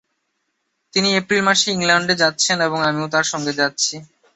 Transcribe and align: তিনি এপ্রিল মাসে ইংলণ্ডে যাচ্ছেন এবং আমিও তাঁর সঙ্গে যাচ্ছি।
তিনি 0.93 1.09
এপ্রিল 1.15 1.41
মাসে 1.47 1.67
ইংলণ্ডে 1.71 2.15
যাচ্ছেন 2.23 2.57
এবং 2.67 2.79
আমিও 2.89 3.07
তাঁর 3.13 3.25
সঙ্গে 3.31 3.53
যাচ্ছি। 3.59 3.95